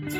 [0.00, 0.12] Hello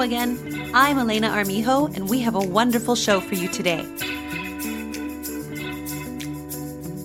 [0.00, 0.72] again.
[0.74, 3.82] I'm Elena Armijo, and we have a wonderful show for you today.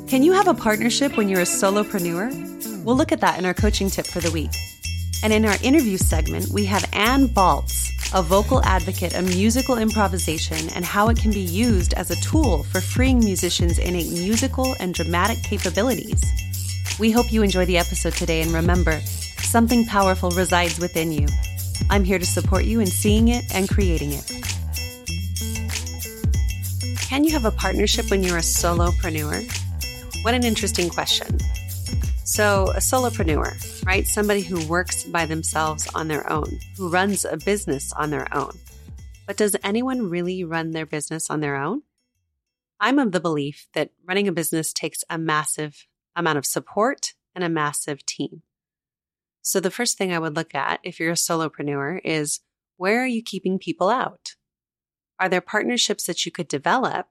[0.07, 2.83] Can you have a partnership when you're a solopreneur?
[2.83, 4.49] We'll look at that in our coaching tip for the week.
[5.23, 7.80] And in our interview segment, we have Ann Baltz,
[8.13, 12.63] a vocal advocate of musical improvisation and how it can be used as a tool
[12.63, 16.21] for freeing musicians' innate musical and dramatic capabilities.
[16.99, 21.27] We hope you enjoy the episode today and remember, something powerful resides within you.
[21.89, 24.29] I'm here to support you in seeing it and creating it.
[26.99, 29.43] Can you have a partnership when you're a solopreneur?
[30.23, 31.39] What an interesting question.
[32.31, 34.07] So, a solopreneur, right?
[34.07, 38.57] Somebody who works by themselves on their own, who runs a business on their own.
[39.27, 41.81] But does anyone really run their business on their own?
[42.79, 47.43] I'm of the belief that running a business takes a massive amount of support and
[47.43, 48.43] a massive team.
[49.41, 52.39] So, the first thing I would look at if you're a solopreneur is
[52.77, 54.35] where are you keeping people out?
[55.19, 57.07] Are there partnerships that you could develop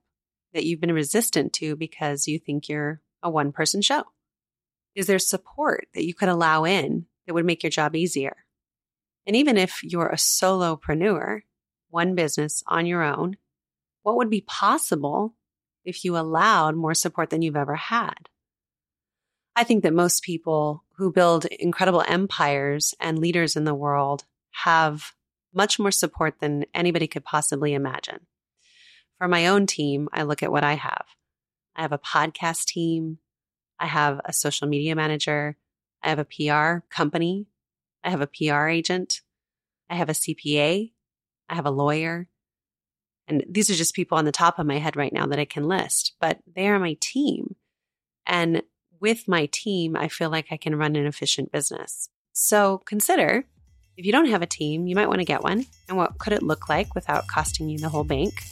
[0.54, 4.04] that you've been resistant to because you think you're a one person show?
[4.94, 8.36] Is there support that you could allow in that would make your job easier?
[9.26, 11.42] And even if you're a solopreneur,
[11.88, 13.36] one business on your own,
[14.02, 15.34] what would be possible
[15.84, 18.28] if you allowed more support than you've ever had?
[19.56, 25.12] I think that most people who build incredible empires and leaders in the world have
[25.52, 28.26] much more support than anybody could possibly imagine.
[29.18, 31.04] For my own team, I look at what I have.
[31.76, 33.18] I have a podcast team.
[33.80, 35.56] I have a social media manager.
[36.02, 37.46] I have a PR company.
[38.04, 39.22] I have a PR agent.
[39.88, 40.92] I have a CPA.
[41.48, 42.28] I have a lawyer.
[43.26, 45.44] And these are just people on the top of my head right now that I
[45.44, 47.56] can list, but they are my team.
[48.26, 48.62] And
[49.00, 52.08] with my team, I feel like I can run an efficient business.
[52.32, 53.44] So consider
[53.96, 55.66] if you don't have a team, you might want to get one.
[55.88, 58.42] And what could it look like without costing you the whole bank?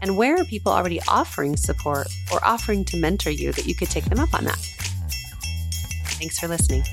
[0.00, 3.90] And where are people already offering support or offering to mentor you that you could
[3.90, 4.58] take them up on that?
[6.18, 6.84] Thanks for listening.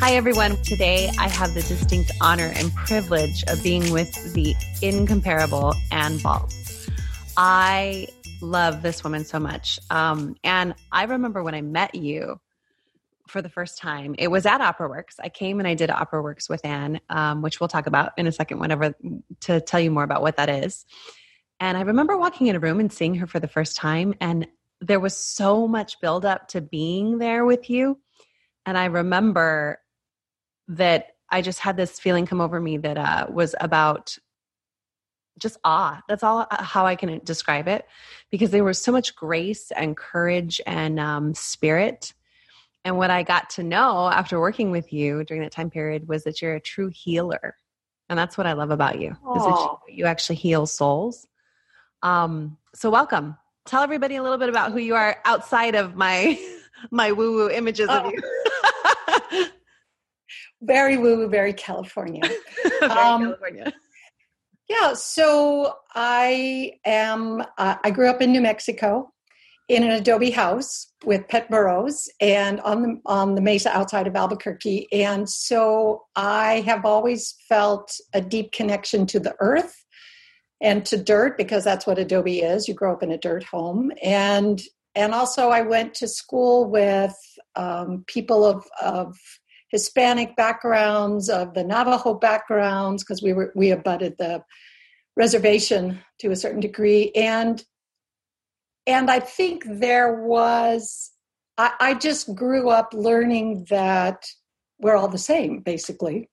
[0.00, 0.56] Hi, everyone.
[0.62, 6.90] Today I have the distinct honor and privilege of being with the incomparable Ann Baltz.
[7.36, 8.08] I
[8.40, 9.78] love this woman so much.
[9.90, 12.40] Um, and I remember when I met you
[13.32, 15.16] for the first time, it was at Opera Works.
[15.18, 18.26] I came and I did Opera Works with Ann, um, which we'll talk about in
[18.26, 18.94] a second, whenever
[19.40, 20.84] to tell you more about what that is.
[21.58, 24.46] And I remember walking in a room and seeing her for the first time, and
[24.80, 27.98] there was so much buildup to being there with you.
[28.66, 29.80] And I remember
[30.68, 34.16] that I just had this feeling come over me that uh, was about
[35.38, 36.02] just awe.
[36.08, 37.86] That's all uh, how I can describe it
[38.30, 42.12] because there was so much grace and courage and um, spirit.
[42.84, 46.24] And what I got to know after working with you during that time period was
[46.24, 47.56] that you're a true healer.
[48.08, 49.16] And that's what I love about you.
[49.36, 51.26] Is you, actually heal souls.
[52.02, 53.36] Um, so welcome.
[53.64, 56.38] Tell everybody a little bit about who you are outside of my
[56.90, 58.00] my woo woo images oh.
[58.00, 59.46] of you.
[60.62, 62.22] very woo woo, very California.
[62.80, 63.72] very um, California.
[64.68, 69.12] Yeah, so I am, uh, I grew up in New Mexico
[69.68, 74.16] in an adobe house with pet burros and on the on the mesa outside of
[74.16, 74.88] Albuquerque.
[74.92, 79.84] And so I have always felt a deep connection to the earth
[80.60, 82.68] and to dirt because that's what adobe is.
[82.68, 83.92] You grow up in a dirt home.
[84.02, 84.60] And
[84.94, 87.14] and also I went to school with
[87.56, 89.16] um, people of of
[89.70, 94.44] Hispanic backgrounds, of the Navajo backgrounds, because we were we abutted the
[95.16, 97.64] reservation to a certain degree, and
[98.86, 101.10] and I think there was
[101.58, 104.26] I, I just grew up learning that
[104.78, 106.28] we're all the same, basically.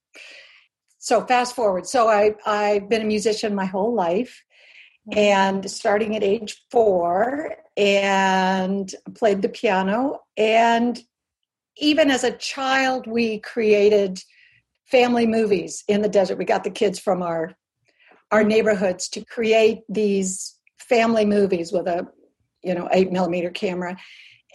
[0.98, 1.86] So fast forward.
[1.88, 4.44] So I I've been a musician my whole life
[5.10, 5.20] mm-hmm.
[5.20, 11.00] and starting at age four and played the piano and
[11.82, 14.22] even as a child, we created
[14.86, 16.38] family movies in the desert.
[16.38, 17.56] We got the kids from our
[18.32, 18.50] our mm-hmm.
[18.50, 22.08] neighborhoods to create these family movies with a
[22.64, 23.98] you know eight millimeter camera,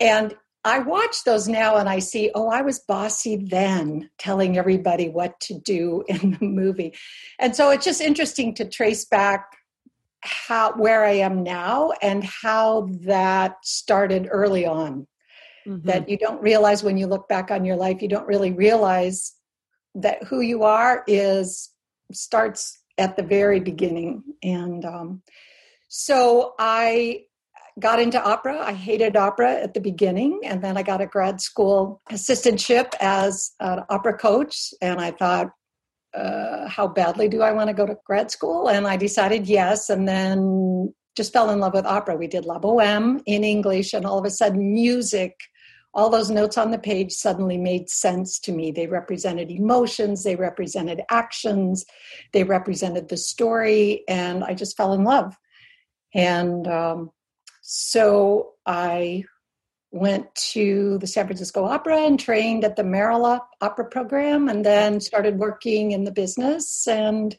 [0.00, 0.34] and
[0.64, 5.38] I watch those now and I see, oh, I was bossy then, telling everybody what
[5.40, 6.94] to do in the movie,
[7.38, 9.46] and so it's just interesting to trace back
[10.20, 15.06] how where I am now and how that started early on
[15.66, 15.86] mm-hmm.
[15.86, 19.34] that you don't realize when you look back on your life, you don't really realize
[19.94, 21.70] that who you are is
[22.12, 24.22] starts at the very beginning.
[24.42, 25.22] And um,
[25.88, 27.24] so I
[27.80, 28.58] got into opera.
[28.60, 33.52] I hated opera at the beginning, and then I got a grad school assistantship as
[33.60, 34.72] an opera coach.
[34.80, 35.50] And I thought,
[36.14, 38.68] uh, how badly do I want to go to grad school?
[38.68, 42.16] And I decided yes, and then just fell in love with opera.
[42.16, 45.36] We did La Boheme in English, and all of a sudden, music
[45.94, 48.72] all those notes on the page suddenly made sense to me.
[48.72, 51.84] They represented emotions, they represented actions,
[52.32, 55.36] they represented the story, and I just fell in love.
[56.12, 57.10] And um,
[57.66, 59.24] so I
[59.90, 65.00] went to the San Francisco Opera and trained at the Merola Opera Program, and then
[65.00, 66.86] started working in the business.
[66.86, 67.34] And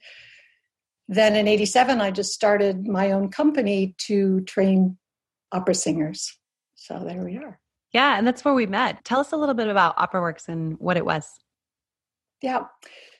[1.07, 4.97] then in 87, I just started my own company to train
[5.51, 6.35] opera singers.
[6.73, 7.59] So there we are.
[7.93, 9.05] Yeah, and that's where we met.
[9.05, 11.29] Tell us a little bit about OperaWorks and what it was.
[12.41, 12.63] Yeah.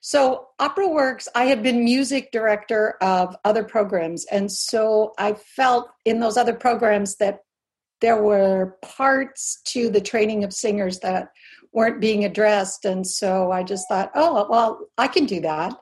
[0.07, 4.23] So, Opera Works, I had been music director of other programs.
[4.25, 7.39] And so I felt in those other programs that
[8.01, 11.29] there were parts to the training of singers that
[11.73, 12.85] weren't being addressed.
[12.85, 15.73] And so I just thought, oh, well, I can do that.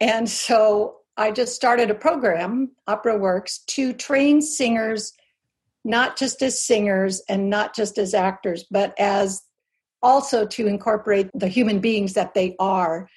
[0.00, 5.12] And so I just started a program, Opera Works, to train singers
[5.84, 9.42] not just as singers and not just as actors, but as
[10.02, 13.10] also to incorporate the human beings that they are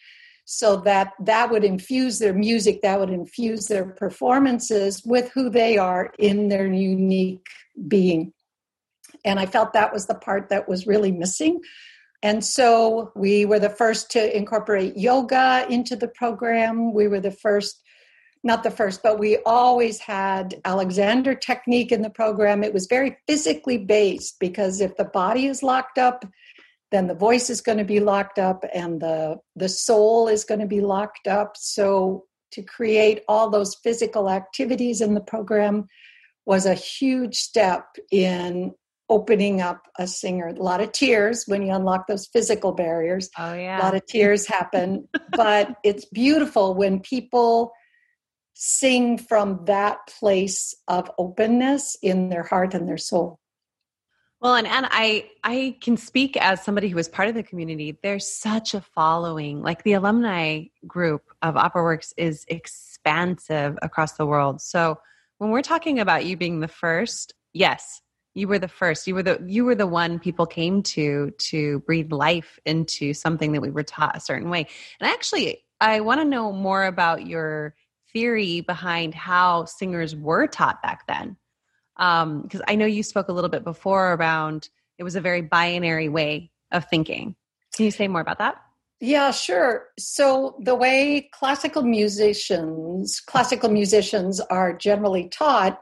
[0.45, 5.77] so that that would infuse their music that would infuse their performances with who they
[5.77, 7.45] are in their unique
[7.87, 8.31] being.
[9.25, 11.61] And i felt that was the part that was really missing.
[12.21, 16.93] And so we were the first to incorporate yoga into the program.
[16.93, 17.81] We were the first
[18.43, 22.63] not the first, but we always had Alexander technique in the program.
[22.63, 26.23] It was very physically based because if the body is locked up,
[26.91, 30.59] then the voice is going to be locked up and the the soul is going
[30.59, 31.57] to be locked up.
[31.57, 35.87] So to create all those physical activities in the program
[36.45, 38.73] was a huge step in
[39.09, 40.47] opening up a singer.
[40.47, 43.29] A lot of tears when you unlock those physical barriers.
[43.37, 43.79] Oh yeah.
[43.79, 47.71] A lot of tears happen, but it's beautiful when people
[48.53, 53.39] sing from that place of openness in their heart and their soul.
[54.45, 57.97] Well, and, and I I can speak as somebody who was part of the community.
[58.03, 59.63] There's such a following.
[59.63, 64.61] Like the alumni group of Opera Works is expansive across the world.
[64.61, 64.99] So
[65.39, 68.03] when we're talking about you being the first, yes,
[68.35, 69.07] you were the first.
[69.07, 73.51] You were the you were the one people came to to breathe life into something
[73.53, 74.67] that we were taught a certain way.
[74.99, 77.73] And actually, I want to know more about your
[78.13, 81.35] theory behind how singers were taught back then.
[81.97, 85.41] Because um, I know you spoke a little bit before around it was a very
[85.41, 87.35] binary way of thinking.
[87.75, 88.61] Can you say more about that?
[89.01, 89.87] Yeah, sure.
[89.99, 95.81] So the way classical musicians, classical musicians are generally taught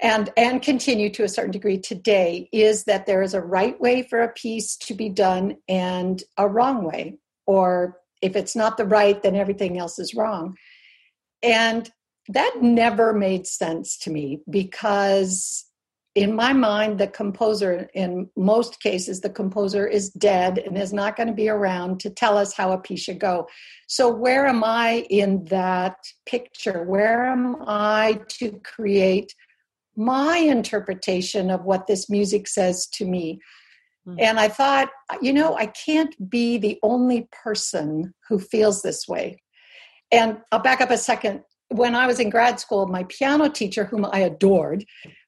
[0.00, 4.02] and and continue to a certain degree today is that there is a right way
[4.02, 8.84] for a piece to be done and a wrong way or if it's not the
[8.84, 10.56] right then everything else is wrong
[11.42, 11.90] and
[12.28, 15.64] that never made sense to me because
[16.14, 21.16] in my mind the composer in most cases the composer is dead and is not
[21.16, 23.46] going to be around to tell us how a piece should go
[23.86, 25.96] so where am i in that
[26.26, 29.34] picture where am i to create
[29.96, 33.38] my interpretation of what this music says to me
[34.06, 34.18] mm-hmm.
[34.18, 34.88] and i thought
[35.20, 39.40] you know i can't be the only person who feels this way
[40.10, 41.42] and I'll back up a second.
[41.68, 44.84] When I was in grad school, my piano teacher, whom I adored,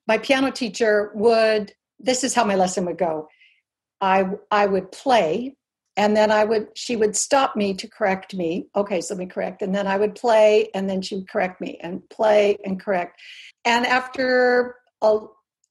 [0.09, 3.29] my piano teacher would, this is how my lesson would go.
[4.01, 5.57] I, I would play
[5.97, 8.69] and then I would, she would stop me to correct me.
[8.75, 9.61] Okay, so let me correct.
[9.61, 13.21] And then I would play and then she would correct me and play and correct.
[13.65, 15.19] And after a,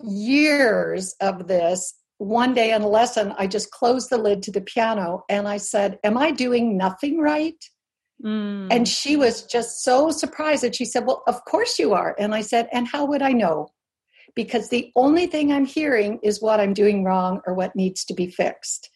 [0.04, 4.62] years of this, one day in a lesson, I just closed the lid to the
[4.62, 7.64] piano and I said, Am I doing nothing right?
[8.24, 8.68] Mm.
[8.72, 12.16] And she was just so surprised that she said, Well, of course you are.
[12.20, 13.70] And I said, And how would I know?
[14.36, 18.14] Because the only thing I'm hearing is what I'm doing wrong or what needs to
[18.14, 18.90] be fixed.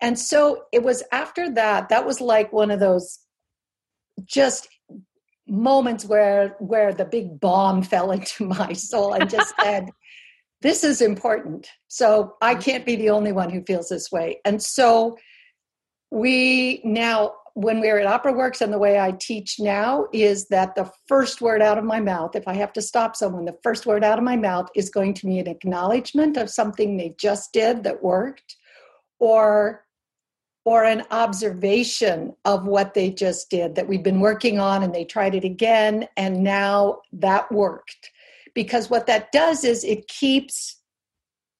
[0.00, 3.18] And so it was after that, that was like one of those
[4.24, 4.68] just
[5.48, 9.90] moments where where the big bomb fell into my soul and just said
[10.62, 14.62] this is important so i can't be the only one who feels this way and
[14.62, 15.16] so
[16.10, 20.48] we now when we are at Opera Works and the way I teach now is
[20.48, 23.58] that the first word out of my mouth, if I have to stop someone, the
[23.62, 27.14] first word out of my mouth is going to be an acknowledgement of something they
[27.18, 28.56] just did that worked,
[29.18, 29.84] or
[30.64, 35.04] or an observation of what they just did that we've been working on and they
[35.04, 38.10] tried it again and now that worked
[38.54, 40.80] because what that does is it keeps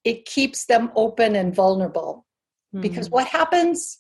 [0.05, 2.27] it keeps them open and vulnerable
[2.75, 2.83] mm-hmm.
[2.83, 3.99] because what happens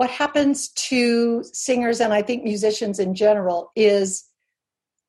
[0.00, 4.24] what happens to singers and i think musicians in general is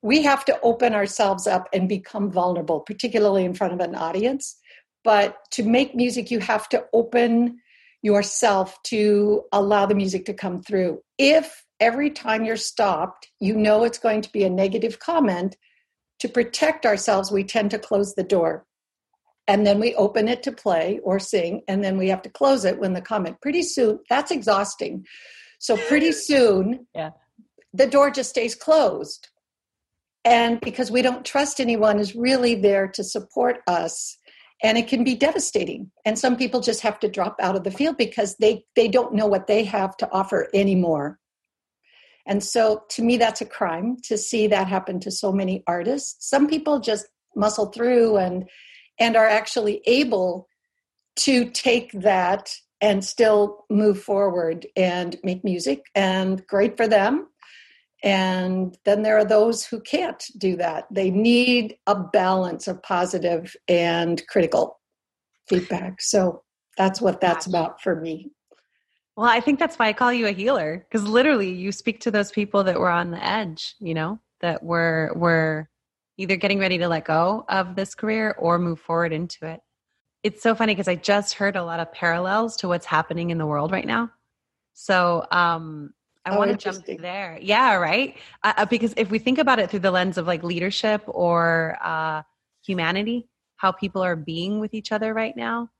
[0.02, 4.58] we have to open ourselves up and become vulnerable particularly in front of an audience
[5.02, 7.56] but to make music you have to open
[8.02, 13.84] yourself to allow the music to come through if every time you're stopped you know
[13.84, 15.56] it's going to be a negative comment
[16.22, 18.64] to protect ourselves, we tend to close the door.
[19.48, 22.64] And then we open it to play or sing, and then we have to close
[22.64, 23.40] it when the comment.
[23.40, 25.04] Pretty soon, that's exhausting.
[25.58, 27.10] So, pretty soon, yeah.
[27.74, 29.28] the door just stays closed.
[30.24, 34.16] And because we don't trust anyone is really there to support us,
[34.62, 35.90] and it can be devastating.
[36.04, 39.14] And some people just have to drop out of the field because they, they don't
[39.14, 41.18] know what they have to offer anymore.
[42.26, 46.28] And so to me, that's a crime to see that happen to so many artists.
[46.28, 48.48] Some people just muscle through and
[48.98, 50.48] and are actually able
[51.16, 57.28] to take that and still move forward and make music and great for them.
[58.02, 60.86] And then there are those who can't do that.
[60.90, 64.80] They need a balance of positive and critical
[65.48, 66.02] feedback.
[66.02, 66.42] So
[66.76, 68.30] that's what that's about for me.
[69.16, 72.10] Well, I think that's why I call you a healer because literally you speak to
[72.10, 75.68] those people that were on the edge, you know, that were were
[76.16, 79.60] either getting ready to let go of this career or move forward into it.
[80.22, 83.38] It's so funny because I just heard a lot of parallels to what's happening in
[83.38, 84.10] the world right now.
[84.74, 85.92] So, um
[86.24, 87.36] I oh, want to jump there.
[87.42, 88.16] Yeah, right?
[88.44, 91.76] Uh, uh, because if we think about it through the lens of like leadership or
[91.82, 92.22] uh
[92.64, 95.70] humanity, how people are being with each other right now,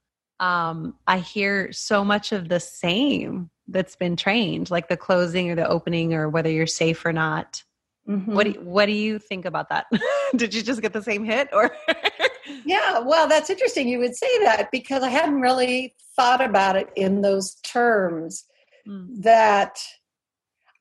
[0.40, 5.54] um, I hear so much of the same that's been trained, like the closing or
[5.54, 7.62] the opening or whether you're safe or not.
[8.08, 8.34] Mm-hmm.
[8.34, 9.86] What do, what do you think about that?
[10.36, 11.74] Did you just get the same hit or?
[12.64, 13.88] yeah, well, that's interesting.
[13.88, 18.44] You would say that because I hadn't really thought about it in those terms.
[18.88, 19.22] Mm.
[19.22, 19.78] That,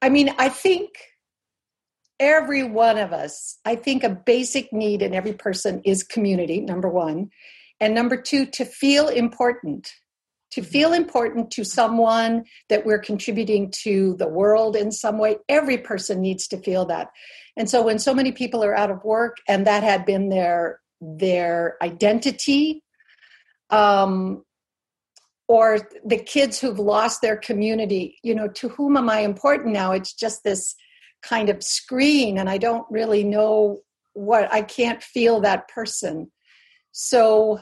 [0.01, 0.89] I mean, I think
[2.19, 6.87] every one of us, I think a basic need in every person is community, number
[6.87, 7.29] one.
[7.79, 9.91] And number two, to feel important,
[10.51, 15.37] to feel important to someone that we're contributing to the world in some way.
[15.49, 17.09] Every person needs to feel that.
[17.61, 20.79] And so when so many people are out of work and that had been their
[20.99, 22.83] their identity,
[23.69, 24.43] um,
[25.47, 29.91] or the kids who've lost their community, you know, to whom am I important now?
[29.91, 30.73] It's just this
[31.21, 33.81] kind of screen, and I don't really know
[34.13, 36.31] what I can't feel that person.
[36.93, 37.59] So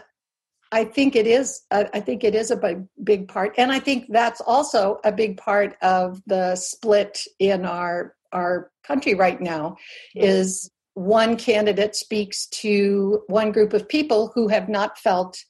[0.71, 1.61] I think it is.
[1.71, 5.37] Uh, I think it is a big, part, and I think that's also a big
[5.37, 9.77] part of the split in our our country right now.
[10.13, 15.43] Is one candidate speaks to one group of people who have not felt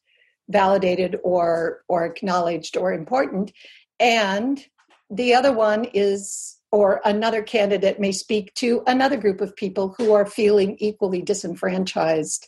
[0.47, 3.51] validated or or acknowledged or important,
[3.99, 4.65] and
[5.09, 10.13] the other one is or another candidate may speak to another group of people who
[10.13, 12.47] are feeling equally disenfranchised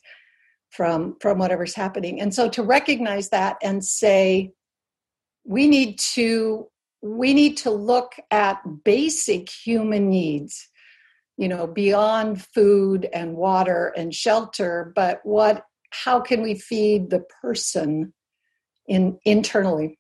[0.71, 2.19] from from whatever's happening.
[2.19, 4.51] And so to recognize that and say
[5.45, 6.67] we need to
[7.01, 10.67] we need to look at basic human needs
[11.37, 17.23] you know beyond food and water and shelter but what how can we feed the
[17.41, 18.13] person
[18.87, 19.99] in internally?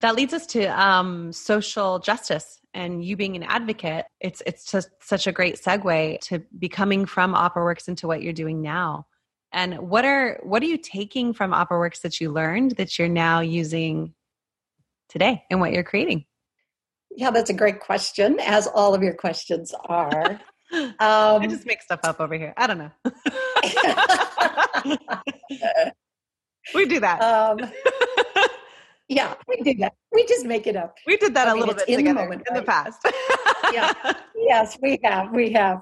[0.00, 4.06] That leads us to um, social justice and you being an advocate.
[4.20, 8.32] It's it's just such a great segue to becoming from opera works into what you're
[8.32, 9.06] doing now
[9.52, 13.08] and what are what are you taking from opera works that you learned that you're
[13.08, 14.14] now using
[15.08, 16.24] today and what you're creating?
[17.10, 20.40] Yeah that's a great question as all of your questions are.
[20.70, 22.52] Um, i just make stuff up over here.
[22.54, 22.90] I don't know.
[26.74, 27.22] We do that.
[27.22, 27.58] Um,
[29.08, 29.94] yeah we do that.
[30.12, 30.96] We just make it up.
[31.06, 32.60] We did that I a mean, little bit in the moment in right?
[32.60, 33.00] the past.
[33.72, 33.94] Yeah.
[34.36, 35.80] Yes we have we have.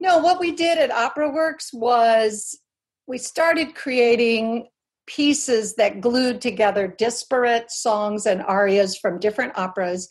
[0.00, 2.58] No what we did at opera works was
[3.06, 4.68] we started creating
[5.06, 10.08] pieces that glued together disparate songs and arias from different operas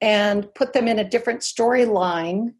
[0.00, 2.52] and put them in a different storyline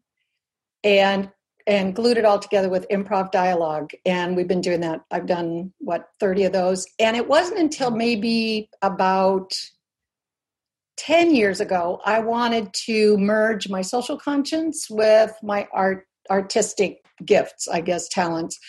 [0.83, 1.29] and
[1.67, 3.91] and glued it all together with improv dialogue.
[4.03, 5.01] And we've been doing that.
[5.11, 6.87] I've done what 30 of those.
[6.97, 9.53] And it wasn't until maybe about
[10.97, 17.69] 10 years ago i wanted to merge my social conscience with my art artistic gifts
[17.69, 18.59] i guess talents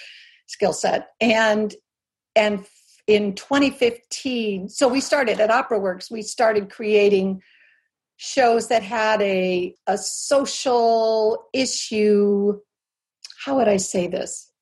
[0.51, 1.75] skill set and
[2.37, 2.65] and
[3.11, 7.43] in 2015, so we started at Opera Works, we started creating
[8.19, 12.61] shows that had a, a social issue.
[13.45, 14.53] How would I say this?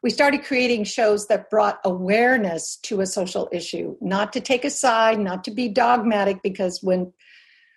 [0.00, 4.70] We started creating shows that brought awareness to a social issue, not to take a
[4.70, 7.12] side, not to be dogmatic, because when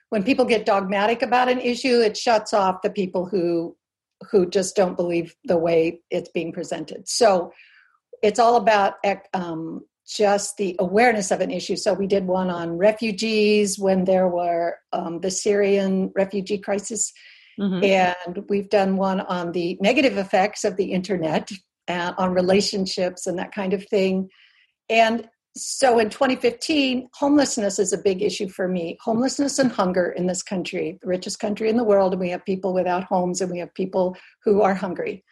[0.10, 3.76] when people get dogmatic about an issue, it shuts off the people who
[4.30, 7.08] who just don't believe the way it's being presented.
[7.08, 7.52] So
[8.22, 8.96] it's all about
[9.34, 11.76] um, just the awareness of an issue.
[11.76, 17.14] So we did one on refugees when there were um, the Syrian refugee crisis,
[17.60, 17.84] mm-hmm.
[17.84, 21.50] and we've done one on the negative effects of the internet,
[21.88, 24.30] uh, on relationships and that kind of thing.
[24.90, 28.98] And so in 2015, homelessness is a big issue for me.
[29.02, 32.46] Homelessness and hunger in this country, the richest country in the world, and we have
[32.46, 35.24] people without homes and we have people who are hungry.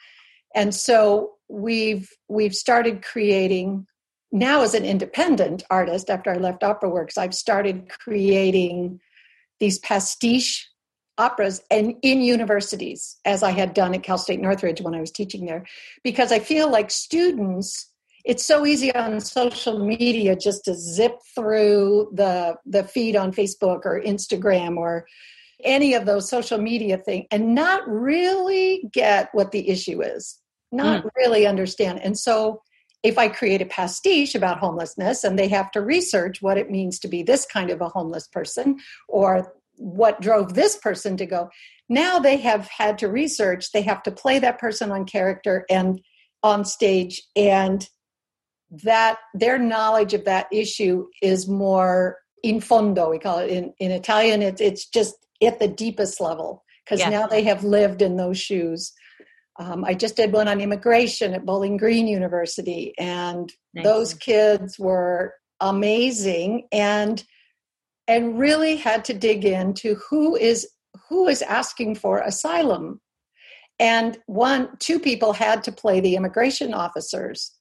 [0.56, 3.88] And so we've we've started creating
[4.32, 9.00] now as an independent artist after i left opera works i've started creating
[9.60, 10.70] these pastiche
[11.18, 15.12] operas and in universities as i had done at cal state northridge when i was
[15.12, 15.66] teaching there
[16.04, 17.88] because i feel like students
[18.26, 23.86] it's so easy on social media just to zip through the the feed on facebook
[23.86, 25.06] or instagram or
[25.64, 30.40] any of those social media thing and not really get what the issue is
[30.72, 31.10] not mm.
[31.18, 32.62] really understand and so
[33.04, 37.00] if I create a pastiche about homelessness and they have to research what it means
[37.00, 41.50] to be this kind of a homeless person or what drove this person to go,
[41.88, 46.02] now they have had to research, they have to play that person on character and
[46.44, 47.88] on stage, and
[48.72, 53.92] that their knowledge of that issue is more in fondo, we call it in, in
[53.92, 57.10] Italian, it's, it's just at the deepest level because yeah.
[57.10, 58.94] now they have lived in those shoes
[59.60, 63.84] um, I just did one on immigration at Bowling Green University, and nice.
[63.84, 67.22] those kids were amazing and
[68.08, 70.68] and really had to dig into who is
[71.10, 73.02] who is asking for asylum.
[73.80, 77.52] And one, two people had to play the immigration officers.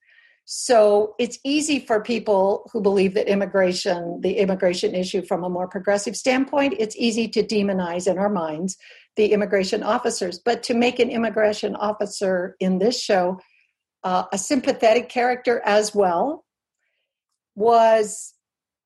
[0.51, 5.69] So it's easy for people who believe that immigration, the immigration issue from a more
[5.69, 8.79] progressive standpoint, it's easy to demonize in our minds
[9.17, 10.39] the immigration officers.
[10.39, 13.39] But to make an immigration officer in this show
[14.05, 16.47] uh, a sympathetic character as well
[17.55, 18.33] was,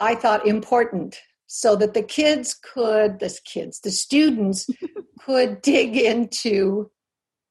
[0.01, 4.67] I thought, important so that the kids could, the kids, the students
[5.21, 6.91] could dig into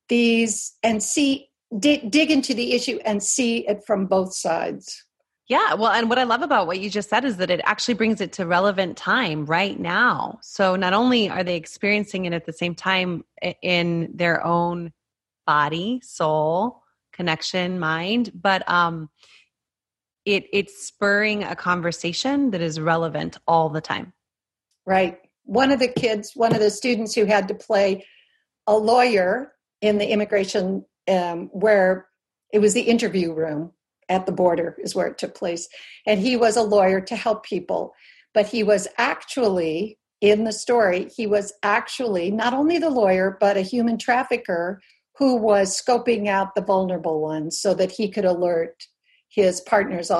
[0.09, 1.47] these and see,
[1.79, 5.05] dig, dig into the issue and see it from both sides.
[5.47, 7.95] Yeah, well, and what I love about what you just said is that it actually
[7.95, 10.39] brings it to relevant time right now.
[10.41, 13.25] So not only are they experiencing it at the same time
[13.61, 14.93] in their own
[15.45, 19.09] body, soul, connection, mind, but um
[20.23, 24.13] it it's spurring a conversation that is relevant all the time.
[24.85, 25.17] Right.
[25.43, 28.05] One of the kids, one of the students who had to play
[28.67, 32.07] a lawyer in the immigration um, where
[32.53, 33.71] it was the interview room
[34.09, 35.69] at the border is where it took place.
[36.05, 37.93] And he was a lawyer to help people
[38.33, 43.57] but he was actually in the story he was actually not only the lawyer but
[43.57, 44.81] a human trafficker
[45.17, 48.83] who was scoping out the vulnerable ones so that he could alert
[49.29, 50.11] his partners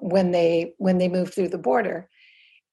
[0.00, 2.08] when they when they moved through the border.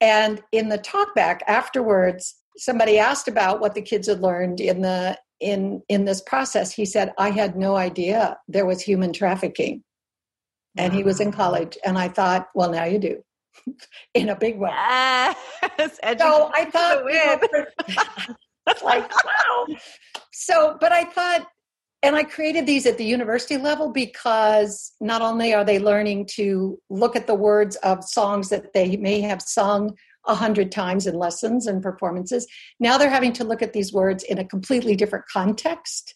[0.02, 5.18] And in the talkback afterwards somebody asked about what the kids had learned in the
[5.40, 9.84] in in this process he said i had no idea there was human trafficking.
[10.78, 13.24] And he was in college and i thought well now you do.
[14.14, 14.70] In a big way.
[14.70, 15.38] Yes,
[15.80, 17.04] so i thought
[18.68, 19.68] it's like wow.
[20.34, 21.48] So but i thought
[22.04, 26.78] and i created these at the university level because not only are they learning to
[26.90, 29.96] look at the words of songs that they may have sung
[30.28, 32.48] a hundred times in lessons and performances
[32.80, 36.16] now they're having to look at these words in a completely different context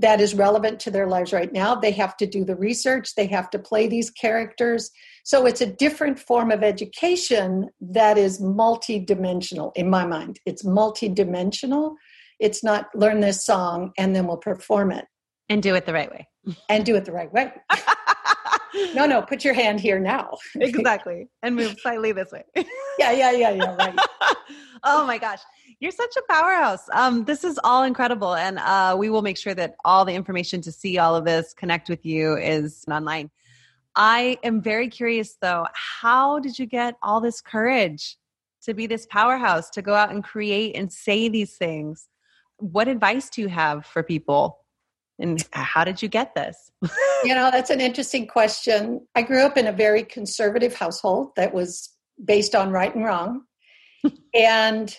[0.00, 1.74] that is relevant to their lives right now.
[1.74, 4.90] They have to do the research, they have to play these characters.
[5.24, 10.40] So it's a different form of education that is multidimensional in my mind.
[10.46, 11.94] It's multidimensional.
[12.38, 15.04] It's not learn this song and then we'll perform it.
[15.50, 16.26] And do it the right way.
[16.70, 17.52] And do it the right way.
[18.94, 20.36] no, no, put your hand here now.
[20.56, 21.28] exactly.
[21.42, 22.44] And move slightly this way.
[22.98, 23.98] yeah, yeah, yeah, yeah, right.
[24.84, 25.40] oh my gosh.
[25.80, 26.88] You're such a powerhouse.
[26.92, 28.34] Um, this is all incredible.
[28.34, 31.54] And uh, we will make sure that all the information to see all of this,
[31.54, 33.30] connect with you, is online.
[33.96, 38.16] I am very curious though, how did you get all this courage
[38.62, 42.06] to be this powerhouse, to go out and create and say these things?
[42.58, 44.59] What advice do you have for people?
[45.20, 46.70] And how did you get this?
[47.24, 49.06] you know, that's an interesting question.
[49.14, 51.90] I grew up in a very conservative household that was
[52.24, 53.42] based on right and wrong.
[54.34, 54.96] and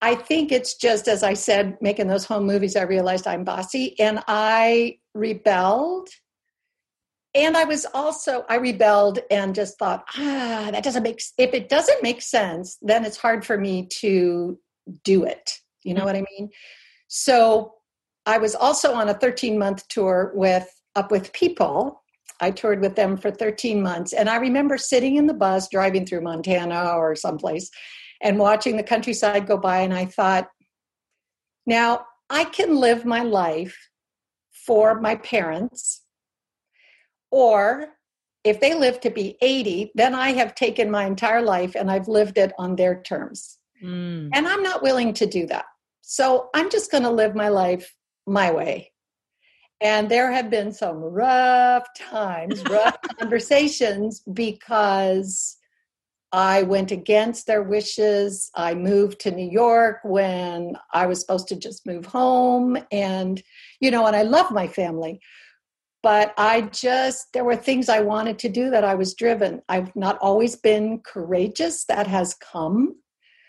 [0.00, 3.98] I think it's just as I said, making those home movies, I realized I'm bossy
[3.98, 6.08] and I rebelled.
[7.34, 11.68] And I was also, I rebelled and just thought, ah, that doesn't make, if it
[11.68, 14.58] doesn't make sense, then it's hard for me to
[15.04, 15.58] do it.
[15.82, 16.06] You know mm-hmm.
[16.06, 16.50] what I mean?
[17.08, 17.75] So
[18.26, 22.02] I was also on a 13 month tour with Up with People.
[22.40, 24.12] I toured with them for 13 months.
[24.12, 27.70] And I remember sitting in the bus driving through Montana or someplace
[28.20, 29.78] and watching the countryside go by.
[29.78, 30.48] And I thought,
[31.66, 33.76] now I can live my life
[34.66, 36.02] for my parents,
[37.30, 37.88] or
[38.42, 42.08] if they live to be 80, then I have taken my entire life and I've
[42.08, 43.58] lived it on their terms.
[43.82, 44.30] Mm.
[44.32, 45.66] And I'm not willing to do that.
[46.00, 47.95] So I'm just going to live my life
[48.26, 48.92] my way.
[49.80, 55.58] And there have been some rough times, rough conversations because
[56.32, 58.50] I went against their wishes.
[58.54, 62.78] I moved to New York when I was supposed to just move home.
[62.90, 63.42] And,
[63.80, 65.20] you know, and I love my family.
[66.02, 69.62] But I just, there were things I wanted to do that I was driven.
[69.68, 72.96] I've not always been courageous, that has come.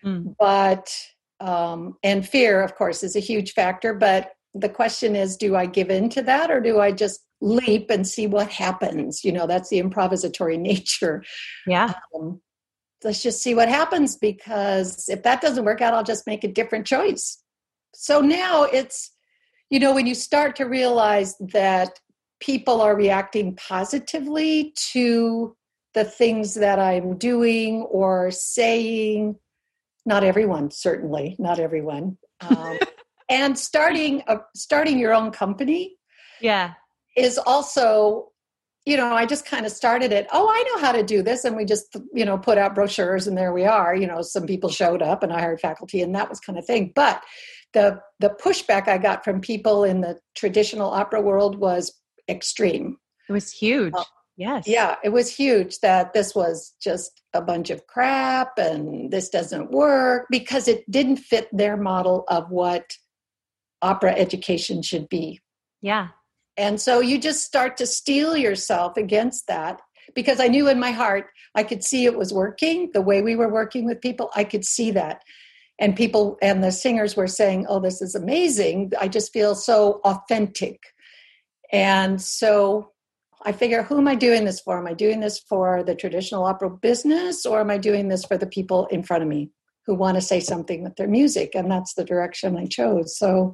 [0.04, 0.36] Mm.
[0.40, 0.92] But,
[1.40, 3.94] um, and fear, of course, is a huge factor.
[3.94, 7.90] But the question is do I give in to that or do I just leap
[7.90, 9.24] and see what happens?
[9.24, 11.24] You know, that's the improvisatory nature.
[11.66, 11.94] Yeah.
[12.16, 12.42] Um,
[13.04, 16.52] let's just see what happens because if that doesn't work out, I'll just make a
[16.52, 17.42] different choice.
[17.94, 19.12] So now it's,
[19.70, 22.00] you know, when you start to realize that
[22.40, 25.56] people are reacting positively to
[25.94, 29.36] the things that I'm doing or saying,
[30.06, 32.18] not everyone, certainly, not everyone.
[32.40, 32.78] Um,
[33.30, 35.98] and starting a, starting your own company
[36.42, 36.74] yeah.
[37.16, 38.30] is also
[38.86, 41.44] you know i just kind of started it oh i know how to do this.
[41.44, 44.46] And we just you know put out brochures and there we are you know some
[44.46, 46.92] people showed up and i hired faculty and that was kind of thing.
[46.96, 47.24] But
[47.74, 51.94] the the pushback i got from people in the traditional opera world was
[52.30, 52.98] extreme.
[53.30, 53.94] It was huge.
[53.96, 54.04] Uh,
[54.38, 54.68] yes.
[54.68, 59.72] yeah it was huge that this was just a bunch of crap and this doesn't
[59.72, 62.94] work because it didn't fit their model of what
[63.82, 65.42] opera education should be.
[65.82, 66.10] Yeah.
[66.58, 69.82] And so you just start to steel yourself against that
[70.16, 73.36] because I knew in my heart I could see it was working the way we
[73.36, 74.32] were working with people.
[74.36, 75.22] I could see that.
[75.80, 78.94] And people and the singers were saying, Oh, this is amazing.
[79.00, 80.80] I just feel so authentic.
[81.72, 82.92] And so
[83.44, 84.80] I figure, who am I doing this for?
[84.80, 88.38] Am I doing this for the traditional opera business or am I doing this for
[88.38, 89.52] the people in front of me
[89.86, 91.52] who want to say something with their music?
[91.54, 93.16] And that's the direction I chose.
[93.18, 93.54] So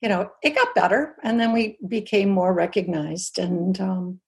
[0.00, 4.20] you know, it got better and then we became more recognized and um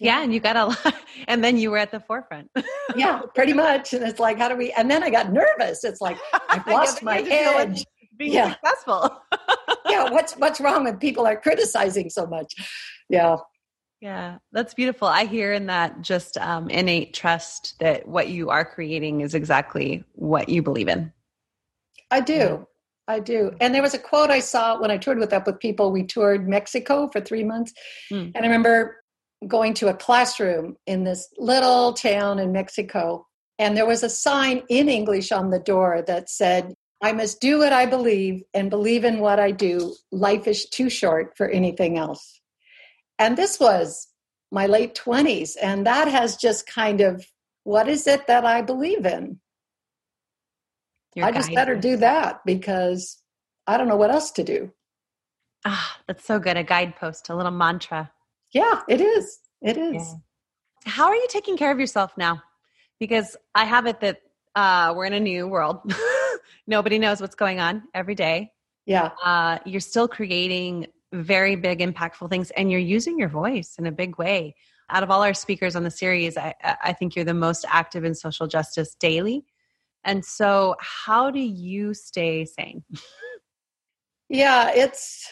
[0.00, 0.94] yeah, and you got a lot
[1.26, 2.50] and then you were at the forefront.
[2.96, 3.92] yeah, pretty much.
[3.92, 5.84] And it's like, how do we and then I got nervous.
[5.84, 7.84] It's like I've lost my edge.
[8.16, 8.54] Being yeah.
[8.54, 9.22] successful.
[9.88, 12.54] yeah, what's what's wrong with people are criticizing so much?
[13.08, 13.36] Yeah.
[14.00, 15.08] Yeah, that's beautiful.
[15.08, 20.04] I hear in that just um, innate trust that what you are creating is exactly
[20.12, 21.12] what you believe in.
[22.10, 22.66] I do.
[23.08, 23.52] I do.
[23.58, 25.90] And there was a quote I saw when I toured with Up with People.
[25.90, 27.72] We toured Mexico for three months.
[28.12, 28.32] Mm.
[28.34, 29.02] And I remember
[29.46, 33.26] going to a classroom in this little town in Mexico.
[33.58, 37.58] And there was a sign in English on the door that said, I must do
[37.58, 39.94] what I believe and believe in what I do.
[40.12, 42.40] Life is too short for anything else.
[43.18, 44.08] And this was
[44.50, 45.56] my late 20s.
[45.62, 47.24] And that has just kind of,
[47.64, 49.40] what is it that I believe in?
[51.14, 53.22] Your I just better do that because
[53.66, 54.72] I don't know what else to do.
[55.64, 56.56] Ah, that's so good.
[56.56, 58.10] A guidepost, a little mantra.
[58.52, 59.38] Yeah, it is.
[59.60, 59.94] It is.
[59.94, 60.14] Yeah.
[60.90, 62.42] How are you taking care of yourself now?
[63.00, 64.20] Because I have it that
[64.54, 65.80] uh, we're in a new world.
[66.66, 68.52] Nobody knows what's going on every day.
[68.86, 69.10] Yeah.
[69.22, 73.92] Uh, you're still creating very big, impactful things, and you're using your voice in a
[73.92, 74.54] big way.
[74.90, 78.04] Out of all our speakers on the series, I, I think you're the most active
[78.04, 79.44] in social justice daily.
[80.04, 82.84] And so, how do you stay sane?
[84.30, 85.26] Yeah, it's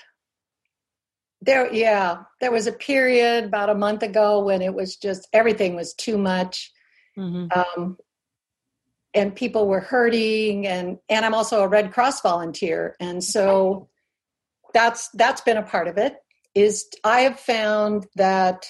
[1.43, 1.73] there.
[1.73, 5.93] Yeah, there was a period about a month ago when it was just everything was
[5.95, 6.73] too much.
[7.19, 7.47] Mm-hmm.
[7.59, 7.99] Um,
[9.17, 13.89] and people were hurting and and i'm also a red cross volunteer and so
[14.75, 16.17] that's that's been a part of it
[16.55, 18.67] is i have found that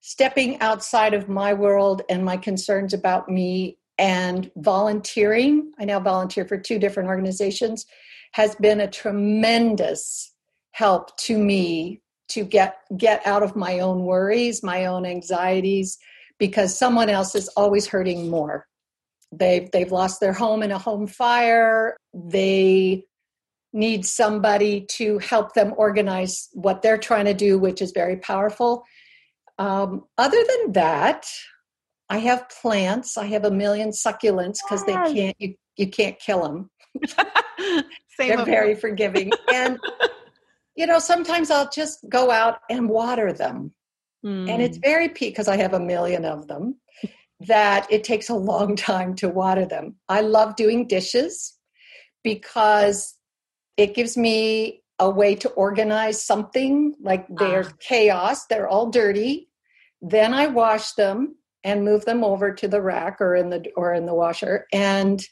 [0.00, 6.44] stepping outside of my world and my concerns about me and volunteering i now volunteer
[6.44, 7.86] for two different organizations
[8.32, 10.32] has been a tremendous
[10.72, 15.98] help to me to get get out of my own worries, my own anxieties
[16.38, 18.66] because someone else is always hurting more.
[19.32, 21.96] They've they've lost their home in a home fire.
[22.12, 23.04] They
[23.72, 28.84] need somebody to help them organize what they're trying to do, which is very powerful.
[29.58, 31.26] Um, other than that,
[32.08, 33.16] I have plants.
[33.16, 36.70] I have a million succulents because they can't you, you can't kill them.
[38.18, 39.32] They're very forgiving.
[39.52, 39.78] And
[40.76, 43.72] you know, sometimes I'll just go out and water them.
[44.24, 44.50] Mm.
[44.50, 44.82] And it's hmm.
[44.82, 46.76] very peak because I have a million of them
[47.40, 49.96] that it takes a long time to water them.
[50.08, 51.54] I love doing dishes
[52.24, 53.16] because
[53.76, 57.76] it gives me a way to organize something like there's ah.
[57.80, 59.50] chaos, they're all dirty.
[60.00, 63.92] Then I wash them and move them over to the rack or in the or
[63.92, 65.26] in the washer and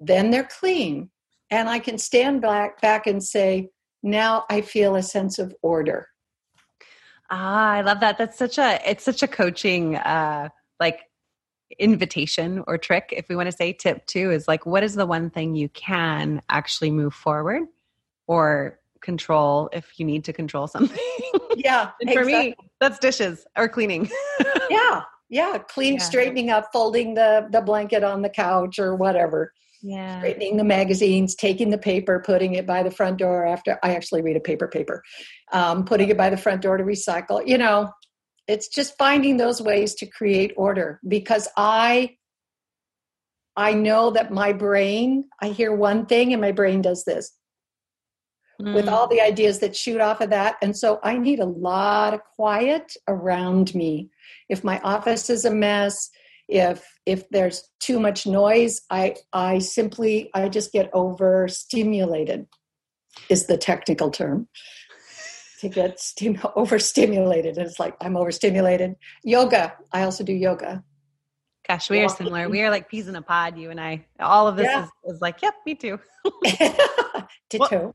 [0.00, 1.10] then they're clean.
[1.50, 3.70] And I can stand back back and say,
[4.02, 6.08] now I feel a sense of order.
[7.30, 8.18] Ah, I love that.
[8.18, 10.48] That's such a it's such a coaching uh
[10.80, 11.00] like
[11.78, 15.06] invitation or trick if we want to say tip two is like what is the
[15.06, 17.62] one thing you can actually move forward
[18.26, 20.98] or control if you need to control something.
[21.56, 21.90] Yeah.
[22.00, 22.50] and for exactly.
[22.50, 24.10] me, that's dishes or cleaning.
[24.70, 25.02] yeah.
[25.34, 25.58] Yeah.
[25.58, 25.98] Clean, yeah.
[25.98, 29.52] straightening up, folding the the blanket on the couch or whatever
[29.84, 30.18] yeah.
[30.18, 34.22] straightening the magazines, taking the paper, putting it by the front door after I actually
[34.22, 35.02] read a paper paper,
[35.52, 37.46] um, putting it by the front door to recycle.
[37.46, 37.92] You know,
[38.48, 42.16] it's just finding those ways to create order because I
[43.56, 47.30] I know that my brain, I hear one thing and my brain does this.
[48.60, 48.74] Mm.
[48.74, 50.56] With all the ideas that shoot off of that.
[50.62, 54.10] And so I need a lot of quiet around me.
[54.48, 56.10] If my office is a mess,
[56.48, 62.46] if if there's too much noise i i simply i just get overstimulated
[63.28, 64.48] is the technical term.
[65.60, 67.56] To get stim- overstimulated.
[67.56, 68.94] And it's like i'm overstimulated.
[69.22, 69.74] Yoga.
[69.92, 70.82] I also do yoga.
[71.66, 72.48] Gosh we are similar.
[72.48, 74.04] We are like peas in a pod you and i.
[74.20, 74.84] All of this yeah.
[74.84, 75.98] is, is, like yep me too.
[77.50, 77.68] Ditto.
[77.70, 77.94] well,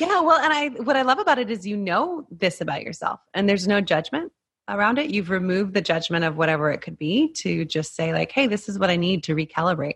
[0.00, 3.20] yeah well and i what i love about it is you know this about yourself
[3.34, 4.32] and there's no judgment
[4.68, 5.10] around it.
[5.10, 8.68] You've removed the judgment of whatever it could be to just say, like, hey, this
[8.68, 9.94] is what I need to recalibrate.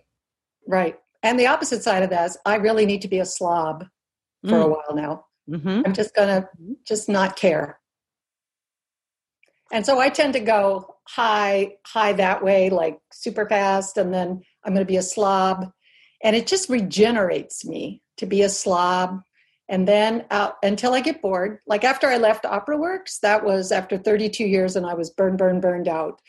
[0.67, 0.97] Right.
[1.23, 3.87] And the opposite side of that is I really need to be a slob
[4.45, 4.65] for mm.
[4.65, 5.25] a while now.
[5.49, 5.83] Mm-hmm.
[5.85, 6.49] I'm just going to
[6.87, 7.79] just not care.
[9.73, 14.43] And so I tend to go high, high that way, like super fast, and then
[14.65, 15.71] I'm going to be a slob.
[16.23, 19.21] And it just regenerates me to be a slob
[19.71, 21.61] and then out until I get bored.
[21.67, 25.39] Like after I left Opera Works, that was after 32 years, and I was burned,
[25.39, 26.21] burned, burned out.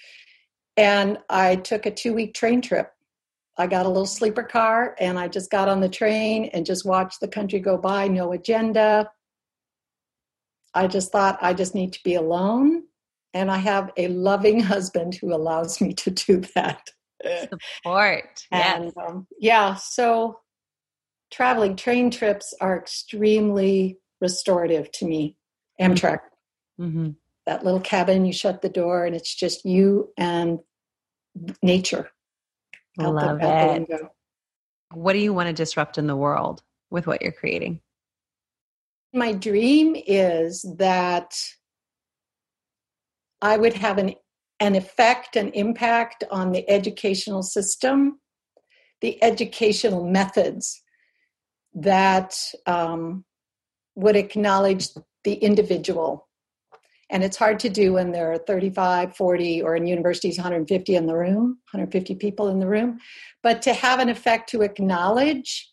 [0.77, 2.91] And I took a two week train trip.
[3.57, 6.85] I got a little sleeper car and I just got on the train and just
[6.85, 9.11] watched the country go by, no agenda.
[10.73, 12.83] I just thought I just need to be alone.
[13.33, 16.87] And I have a loving husband who allows me to do that.
[17.49, 18.47] Support.
[18.51, 18.93] And yes.
[18.97, 20.39] um, yeah, so
[21.31, 25.37] traveling train trips are extremely restorative to me.
[25.79, 26.19] Amtrak.
[26.79, 27.11] Mm-hmm.
[27.47, 30.59] That little cabin, you shut the door, and it's just you and
[31.63, 32.09] nature.
[32.99, 34.01] I love the, it.
[34.93, 37.81] What do you want to disrupt in the world with what you're creating?
[39.13, 41.33] My dream is that
[43.41, 44.15] I would have an,
[44.59, 48.19] an effect, an impact on the educational system,
[49.01, 50.80] the educational methods
[51.73, 53.25] that um,
[53.95, 54.89] would acknowledge
[55.23, 56.27] the individual.
[57.09, 61.07] And it's hard to do when there are 35, 40, or in universities, 150 in
[61.07, 62.99] the room, 150 people in the room.
[63.43, 65.69] But to have an effect to acknowledge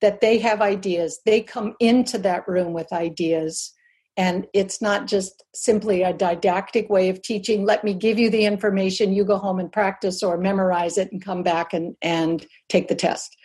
[0.00, 3.74] that they have ideas, they come into that room with ideas.
[4.16, 7.64] And it's not just simply a didactic way of teaching.
[7.64, 11.22] Let me give you the information, you go home and practice or memorize it and
[11.22, 13.36] come back and, and take the test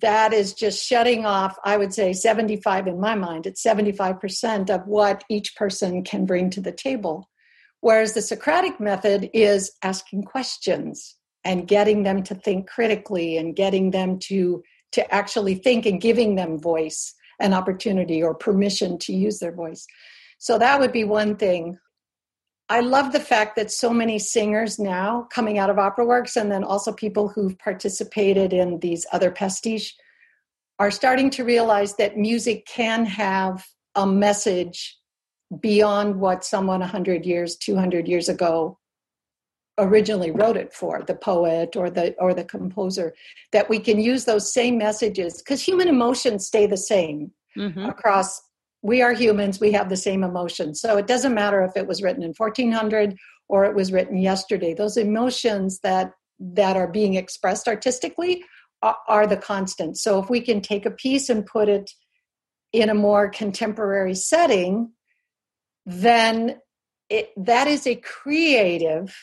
[0.00, 4.86] that is just shutting off, I would say 75 in my mind, it's 75% of
[4.86, 7.28] what each person can bring to the table.
[7.80, 13.90] Whereas the Socratic method is asking questions and getting them to think critically and getting
[13.90, 19.40] them to, to actually think and giving them voice and opportunity or permission to use
[19.40, 19.84] their voice.
[20.38, 21.78] So that would be one thing
[22.72, 26.50] I love the fact that so many singers now coming out of Opera Works and
[26.50, 29.94] then also people who've participated in these other pastiche
[30.78, 33.62] are starting to realize that music can have
[33.94, 34.96] a message
[35.60, 38.78] beyond what someone 100 years 200 years ago
[39.76, 43.12] originally wrote it for the poet or the or the composer
[43.52, 47.84] that we can use those same messages because human emotions stay the same mm-hmm.
[47.84, 48.40] across
[48.82, 50.80] we are humans, we have the same emotions.
[50.80, 53.16] So it doesn't matter if it was written in 1400
[53.48, 54.74] or it was written yesterday.
[54.74, 58.44] Those emotions that that are being expressed artistically
[58.82, 59.96] are, are the constant.
[59.96, 61.92] So if we can take a piece and put it
[62.72, 64.90] in a more contemporary setting,
[65.86, 66.58] then
[67.08, 69.14] it, that is a creative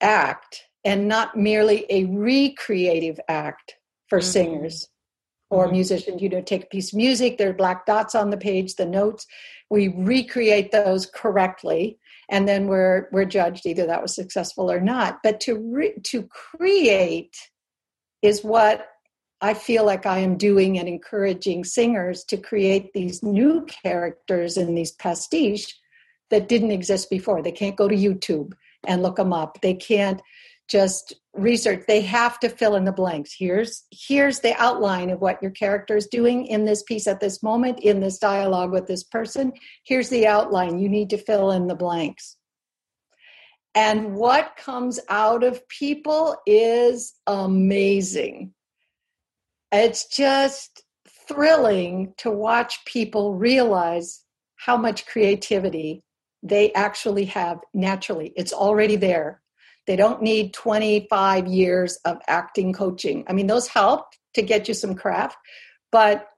[0.00, 3.74] act and not merely a recreative act
[4.08, 4.30] for mm-hmm.
[4.30, 4.88] singers
[5.50, 5.74] or mm-hmm.
[5.74, 6.22] musicians.
[6.22, 8.86] You know, take a piece of music, there are black dots on the page, the
[8.86, 9.26] notes.
[9.70, 11.98] We recreate those correctly,
[12.30, 15.18] and then we're we're judged either that was successful or not.
[15.22, 17.36] But to re- to create
[18.22, 18.88] is what
[19.40, 24.74] I feel like I am doing and encouraging singers to create these new characters in
[24.74, 25.78] these pastiche
[26.30, 27.42] that didn't exist before.
[27.42, 28.52] They can't go to YouTube
[28.86, 29.60] and look them up.
[29.60, 30.20] They can't
[30.68, 33.34] just research they have to fill in the blanks.
[33.38, 37.42] Here's here's the outline of what your character is doing in this piece at this
[37.42, 39.52] moment in this dialogue with this person.
[39.84, 40.78] Here's the outline.
[40.78, 42.36] You need to fill in the blanks.
[43.74, 48.52] And what comes out of people is amazing.
[49.70, 50.82] It's just
[51.28, 54.24] thrilling to watch people realize
[54.56, 56.02] how much creativity
[56.42, 58.32] they actually have naturally.
[58.36, 59.42] It's already there
[59.88, 63.24] they don't need 25 years of acting coaching.
[63.26, 65.38] I mean, those help to get you some craft,
[65.90, 66.28] but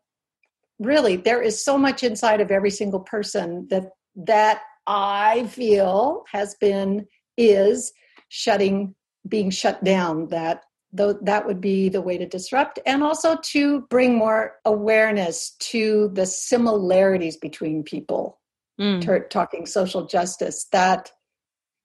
[0.79, 6.55] really there is so much inside of every single person that that I feel has
[6.61, 7.93] been is
[8.29, 8.95] shutting
[9.29, 13.83] being shut down that though that would be the way to disrupt and also to
[13.91, 18.41] bring more awareness to the similarities between people
[18.81, 19.29] mm.
[19.29, 21.11] talking social justice that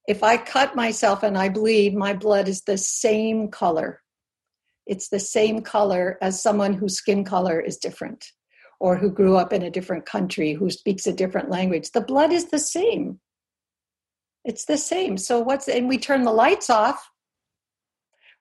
[0.08, 4.02] if I cut myself and I bleed, my blood is the same color.
[4.86, 8.26] It's the same color as someone whose skin color is different
[8.80, 11.92] or who grew up in a different country, who speaks a different language.
[11.92, 13.20] The blood is the same.
[14.44, 15.18] It's the same.
[15.18, 17.10] So what's and we turn the lights off,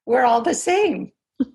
[0.05, 1.13] we're all the same.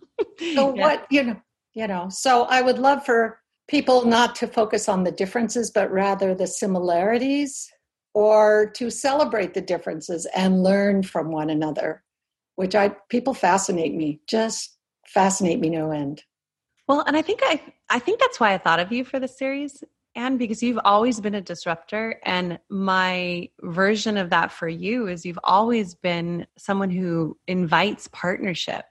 [0.54, 0.82] So yeah.
[0.82, 1.42] what, you know,
[1.74, 2.10] you know.
[2.10, 6.48] So I would love for people not to focus on the differences but rather the
[6.48, 7.70] similarities
[8.20, 12.04] or to celebrate the differences and learn from one another
[12.58, 14.78] which i people fascinate me just
[15.08, 16.22] fascinate me no end.
[16.86, 19.28] Well and i think i i think that's why i thought of you for the
[19.30, 19.82] series
[20.16, 25.26] Anne, because you've always been a disruptor and my version of that for you is
[25.26, 28.84] you've always been someone who invites partnership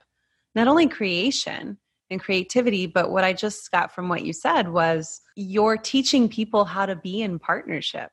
[0.55, 1.77] not only creation
[2.09, 6.65] and creativity but what i just got from what you said was you're teaching people
[6.65, 8.11] how to be in partnership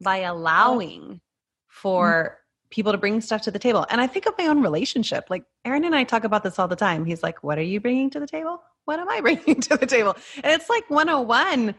[0.00, 1.20] by allowing
[1.68, 2.68] for mm-hmm.
[2.70, 3.86] people to bring stuff to the table.
[3.88, 5.26] And I think of my own relationship.
[5.30, 7.04] Like Aaron and I talk about this all the time.
[7.04, 8.62] He's like, What are you bringing to the table?
[8.84, 10.16] What am I bringing to the table?
[10.42, 11.74] And it's like 101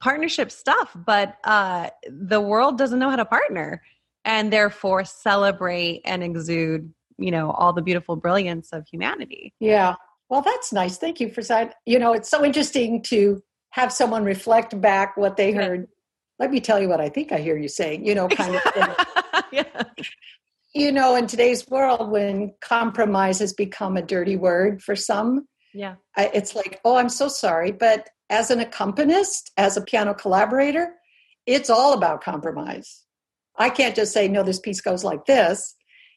[0.00, 3.82] partnership stuff, but uh, the world doesn't know how to partner
[4.24, 9.54] and therefore celebrate and exude, you know, all the beautiful brilliance of humanity.
[9.60, 9.94] Yeah.
[10.28, 10.98] Well, that's nice.
[10.98, 11.76] Thank you for that.
[11.86, 15.86] You know, it's so interesting to have someone reflect back what they heard
[16.38, 18.62] let me tell you what I think I hear you saying, you know, kind of
[19.52, 19.82] yeah.
[20.74, 25.94] You know, in today's world, when compromise has become a dirty word for some, yeah,
[26.16, 27.72] I, it's like, oh, I'm so sorry.
[27.72, 30.94] But as an accompanist, as a piano collaborator,
[31.46, 33.04] it's all about compromise.
[33.56, 35.74] I can't just say, no, this piece goes like this.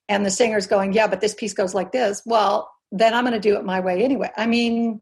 [0.10, 2.22] And the singer's going, yeah, but this piece goes like this.
[2.26, 4.32] Well, then I'm going to do it my way anyway.
[4.36, 5.02] I mean,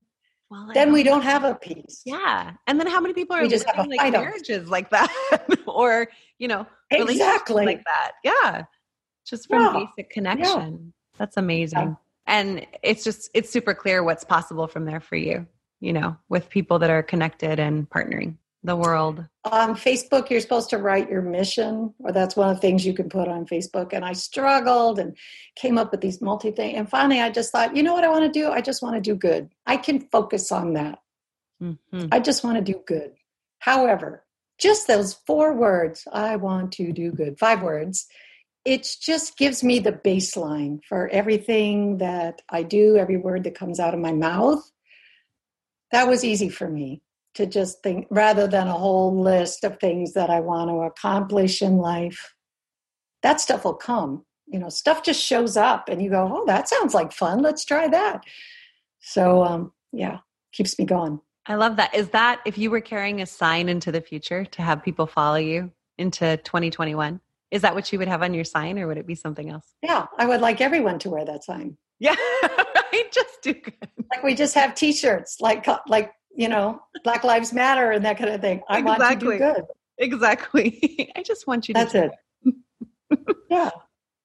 [0.50, 2.02] well, then we don't have a piece.
[2.06, 2.54] Yeah.
[2.68, 5.12] And then how many people are we just have like marriages like that?
[5.68, 6.08] or,
[6.40, 8.14] you know, exactly like that.
[8.24, 8.64] Yeah.
[9.26, 9.86] Just from yeah.
[9.86, 10.72] basic connection.
[10.72, 10.92] Yeah.
[11.18, 11.80] That's amazing.
[11.80, 11.94] Yeah.
[12.28, 15.48] And it's just it's super clear what's possible from there for you,
[15.82, 18.36] you know, with people that are connected and partnering
[18.68, 19.26] the world?
[19.46, 22.94] On Facebook, you're supposed to write your mission, or that's one of the things you
[22.94, 23.94] can put on Facebook.
[23.94, 25.18] And I struggled and
[25.56, 26.78] came up with these multi things.
[26.78, 28.52] And finally, I just thought, you know what I want to do?
[28.52, 29.50] I just want to do good.
[29.66, 31.00] I can focus on that.
[31.62, 32.08] Mm-hmm.
[32.12, 33.14] I just want to do good.
[33.60, 34.24] However,
[34.60, 38.08] just those four words, I want to do good, five words,
[38.66, 43.80] it just gives me the baseline for everything that I do, every word that comes
[43.80, 44.70] out of my mouth.
[45.92, 47.02] That was easy for me
[47.38, 51.62] to just think rather than a whole list of things that I want to accomplish
[51.62, 52.34] in life.
[53.24, 54.26] That stuff will come.
[54.48, 57.42] You know, stuff just shows up and you go, oh, that sounds like fun.
[57.42, 58.24] Let's try that.
[59.00, 60.20] So, um, yeah,
[60.52, 61.20] keeps me going.
[61.46, 61.94] I love that.
[61.94, 65.38] Is that if you were carrying a sign into the future to have people follow
[65.38, 67.20] you into 2021?
[67.52, 69.76] Is that what you would have on your sign or would it be something else?
[69.82, 71.78] Yeah, I would like everyone to wear that sign.
[72.00, 73.12] Yeah, right.
[73.12, 73.90] Just do good.
[74.14, 78.30] Like we just have t-shirts like like you know, Black Lives Matter and that kind
[78.30, 78.62] of thing.
[78.70, 79.06] I exactly.
[79.06, 79.66] want to do good.
[79.98, 81.12] Exactly.
[81.16, 81.80] I just want you to.
[81.80, 82.12] That's it.
[82.46, 83.36] it.
[83.50, 83.72] yeah.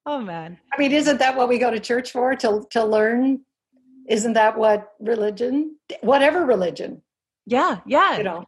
[0.04, 0.58] Oh man.
[0.74, 2.34] I mean, isn't that what we go to church for?
[2.34, 3.42] To to learn?
[4.08, 5.76] Isn't that what religion?
[6.00, 7.02] Whatever religion.
[7.46, 8.16] Yeah, yeah.
[8.16, 8.44] You know.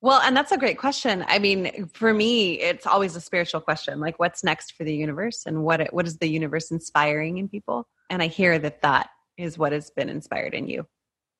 [0.00, 1.22] Well, and that's a great question.
[1.28, 5.44] I mean, for me, it's always a spiritual question, like what's next for the universe
[5.44, 7.86] and what what is the universe inspiring in people?
[8.08, 10.86] And I hear that that is what has been inspired in you.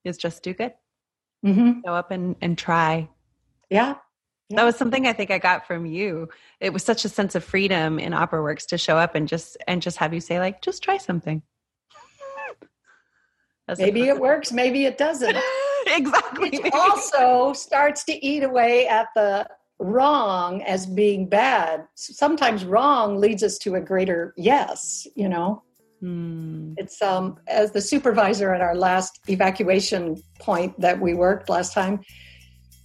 [0.04, 0.74] Is just do good.
[1.44, 1.80] Mm-hmm.
[1.84, 3.08] Go up and and try.
[3.70, 3.96] Yeah.
[4.48, 4.56] Yeah.
[4.56, 6.28] That was something I think I got from you.
[6.60, 9.56] It was such a sense of freedom in Opera Works to show up and just
[9.66, 11.42] and just have you say like, just try something.
[13.78, 15.36] maybe it works, maybe it doesn't.
[15.86, 16.50] exactly.
[16.52, 21.86] It also starts to eat away at the wrong as being bad.
[21.94, 25.62] Sometimes wrong leads us to a greater yes, you know.
[26.06, 26.74] Hmm.
[26.76, 32.00] It's um as the supervisor at our last evacuation point that we worked last time,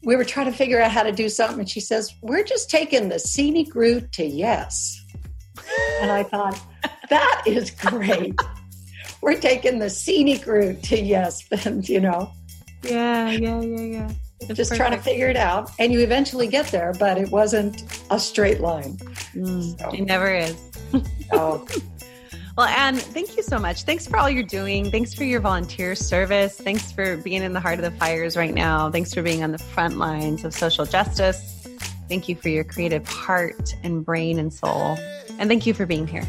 [0.03, 1.59] we were trying to figure out how to do something.
[1.59, 4.99] And she says, We're just taking the scenic route to yes.
[6.01, 6.59] And I thought,
[7.11, 8.33] That is great.
[9.21, 11.47] we're taking the scenic route to yes.
[11.65, 12.31] And, you know,
[12.81, 14.11] yeah, yeah, yeah, yeah.
[14.39, 14.77] It's just perfect.
[14.77, 15.69] trying to figure it out.
[15.77, 18.97] And you eventually get there, but it wasn't a straight line.
[19.35, 19.91] Mm, so.
[19.91, 20.55] It never is.
[21.31, 21.63] oh.
[22.57, 23.83] Well, Anne, thank you so much.
[23.83, 24.91] Thanks for all you're doing.
[24.91, 26.57] Thanks for your volunteer service.
[26.57, 28.91] Thanks for being in the heart of the fires right now.
[28.91, 31.67] Thanks for being on the front lines of social justice.
[32.09, 34.97] Thank you for your creative heart and brain and soul.
[35.39, 36.27] And thank you for being here.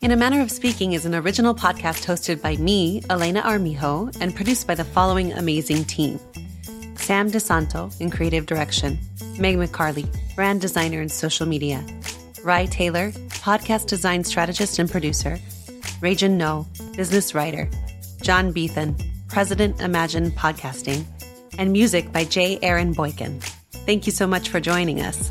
[0.00, 4.32] In a Manner of Speaking is an original podcast hosted by me, Elena Armijo, and
[4.34, 6.20] produced by the following amazing team
[6.94, 8.96] Sam DeSanto in creative direction,
[9.40, 11.84] Meg McCarley, brand designer and social media,
[12.44, 13.10] Rye Taylor,
[13.42, 15.36] podcast design strategist and producer,
[16.00, 17.68] Rajan No, business writer,
[18.22, 18.94] John Beethan,
[19.26, 21.04] president Imagine Podcasting,
[21.58, 22.60] and music by J.
[22.62, 23.40] Aaron Boykin.
[23.84, 25.28] Thank you so much for joining us.